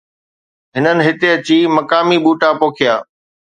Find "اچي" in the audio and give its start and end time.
1.35-1.57